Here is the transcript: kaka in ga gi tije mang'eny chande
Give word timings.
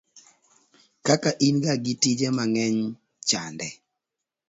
kaka 1.05 1.31
in 1.47 1.55
ga 1.63 1.73
gi 1.83 1.93
tije 2.01 2.27
mang'eny 2.37 2.77
chande 3.29 3.67